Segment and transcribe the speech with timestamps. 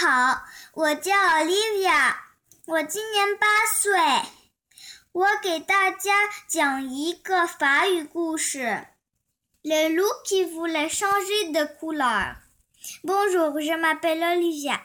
[0.00, 0.42] 好，
[0.74, 2.16] 我叫 Olivia，
[2.66, 3.92] 我今年八岁。
[5.12, 6.12] 我给大家
[6.48, 8.86] 讲一个法语故事。
[9.62, 12.36] Le loup qui voulait changer de couleur.
[13.02, 14.80] Bonjour, je m'appelle Olivia.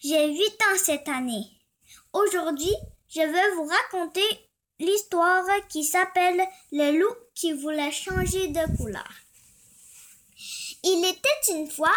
[0.00, 1.50] J'ai 8 ans cette année.
[2.12, 2.74] Aujourd'hui,
[3.08, 9.08] je vais vous raconter l'histoire qui s'appelle Le loup qui voulait changer de couleur.
[10.84, 11.94] Il était une fois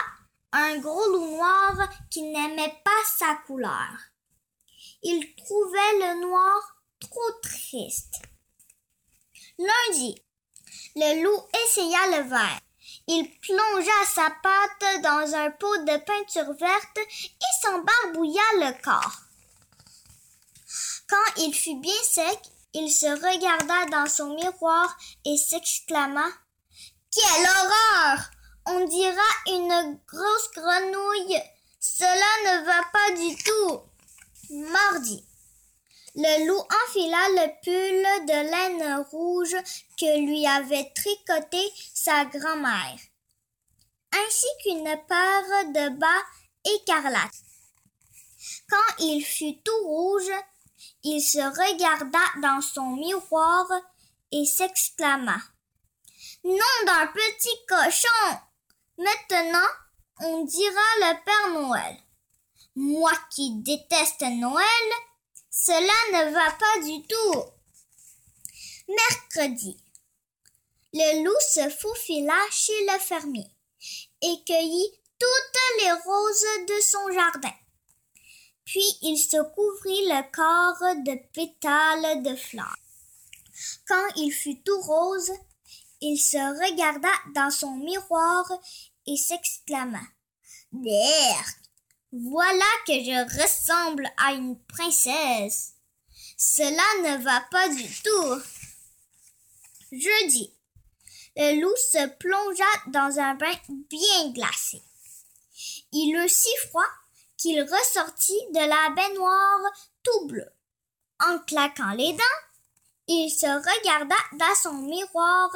[0.53, 3.89] un gros loup noir qui n'aimait pas sa couleur.
[5.03, 8.15] Il trouvait le noir trop triste.
[9.59, 10.23] Lundi,
[10.97, 12.61] le loup essaya le vert.
[13.09, 19.23] Il plongea sa patte dans un pot de peinture verte et s'embarbouilla le corps.
[21.09, 22.39] Quand il fut bien sec,
[22.75, 26.27] il se regarda dans son miroir et s'exclama
[27.11, 28.31] Quelle horreur
[28.67, 31.43] On dira une grosse grenouille.
[31.81, 33.81] Cela ne va pas du tout.
[34.51, 35.25] Mardi.
[36.15, 39.57] Le loup enfila le pull de laine rouge
[39.99, 42.99] que lui avait tricoté sa grand-mère,
[44.13, 46.23] ainsi qu'une paire de bas
[46.65, 47.43] écarlates.
[48.69, 50.31] Quand il fut tout rouge,
[51.03, 53.67] il se regarda dans son miroir
[54.31, 55.39] et s'exclama.
[56.45, 58.39] Nom d'un petit cochon!
[58.99, 59.69] Maintenant,
[60.21, 61.97] on dira le Père Noël.
[62.75, 64.91] Moi qui déteste Noël,
[65.51, 67.45] cela ne va pas du tout.
[68.89, 69.77] Mercredi.
[70.93, 73.51] Le loup se faufila chez le fermier
[74.23, 77.55] et cueillit toutes les roses de son jardin.
[78.65, 82.77] Puis il se couvrit le corps de pétales de fleurs.
[83.87, 85.33] Quand il fut tout rose,
[86.03, 88.45] il se regarda dans son miroir
[89.07, 90.03] et s'exclama.
[90.73, 91.57] Berk,
[92.13, 95.75] voilà que je ressemble à une princesse.
[96.37, 98.43] Cela ne va pas du tout.
[99.93, 100.53] Jeudi,
[101.37, 104.83] le loup se plongea dans un bain bien glacé.
[105.93, 106.83] Il eut si froid
[107.37, 109.73] qu'il ressortit de la baignoire
[110.03, 110.51] tout bleu.
[111.21, 112.42] En claquant les dents,
[113.09, 115.51] il se regarda dans son miroir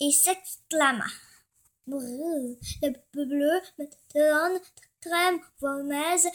[0.00, 1.06] et s'exclama.
[1.86, 4.60] Le bleu me donne
[5.00, 6.28] crème mauvaise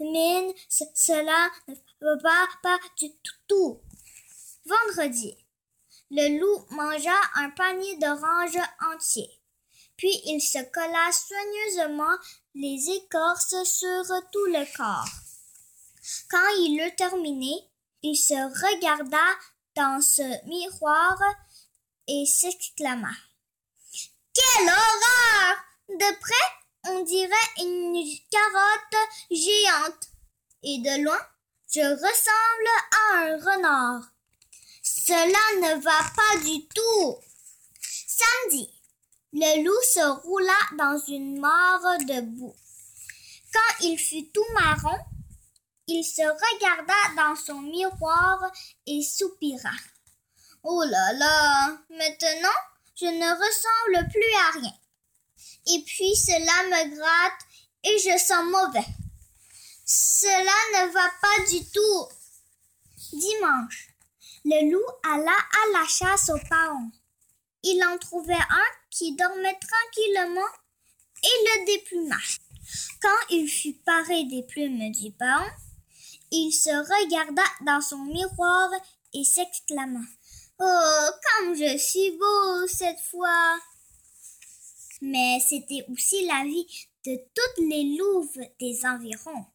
[0.00, 3.10] mine, cela ne pas du
[3.46, 3.80] tout.
[4.64, 5.36] Vendredi,
[6.10, 9.30] le loup mangea un panier d'oranges entier.
[9.96, 12.16] Puis il se colla soigneusement
[12.54, 15.08] les écorces sur tout le corps.
[16.30, 17.54] Quand il eut terminé,
[18.02, 19.24] il se regarda
[19.76, 21.18] dans ce miroir
[22.06, 23.10] et s'exclama.
[24.34, 25.56] Quelle horreur!
[25.88, 30.08] De près, on dirait une carotte géante.
[30.62, 31.20] Et de loin,
[31.70, 34.02] je ressemble à un renard.
[34.82, 37.16] Cela ne va pas du tout.
[37.80, 38.70] Samedi,
[39.32, 42.54] le loup se roula dans une mare de boue.
[43.52, 44.98] Quand il fut tout marron,
[45.86, 48.50] il se regarda dans son miroir
[48.86, 49.70] et soupira.
[50.62, 52.60] Oh là là, maintenant,
[52.96, 54.74] je ne ressemble plus à rien.
[55.66, 57.40] Et puis cela me gratte
[57.84, 58.86] et je sens mauvais.
[59.84, 62.08] Cela ne va pas du tout.
[63.12, 63.88] Dimanche,
[64.44, 66.90] le loup alla à la chasse au paon.
[67.62, 70.48] Il en trouvait un qui dormait tranquillement
[71.22, 72.18] et le dépluma.
[73.02, 75.44] Quand il fut paré des plumes du paon,
[76.34, 78.68] il se regarda dans son miroir
[79.12, 80.00] et s'exclama.
[80.58, 83.58] Oh, comme je suis beau cette fois.
[85.00, 86.66] Mais c'était aussi la vie
[87.06, 89.46] de toutes les louves des environs.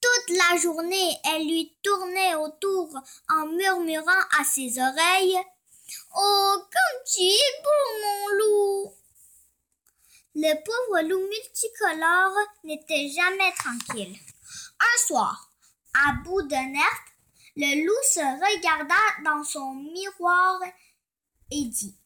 [0.00, 2.88] Toute la journée, elle lui tournait autour
[3.30, 5.38] en murmurant à ses oreilles
[6.16, 8.94] Oh, comme tu es beau, mon loup!
[10.34, 14.16] Le pauvre loup multicolore n'était jamais tranquille.
[14.80, 15.50] Un soir,
[15.94, 17.04] à bout de nerfs,
[17.56, 18.94] le loup se regarda
[19.24, 20.60] dans son miroir
[21.50, 21.96] et dit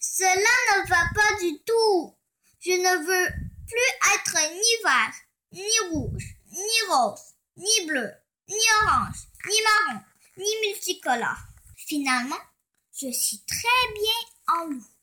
[0.00, 2.14] Cela ne va pas du tout.
[2.60, 3.32] Je ne veux
[3.66, 5.14] plus être ni vert,
[5.52, 8.12] ni rouge, ni rose, ni bleu,
[8.48, 10.00] ni orange, ni marron,
[10.36, 11.38] ni multicolore.
[11.76, 12.44] Finalement,
[12.92, 14.97] je suis très bien en loup.